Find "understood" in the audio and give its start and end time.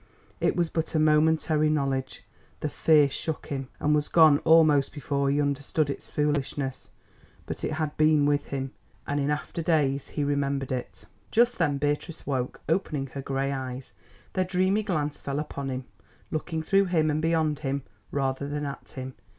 5.39-5.91